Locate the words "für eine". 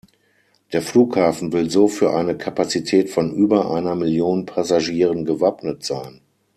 1.87-2.35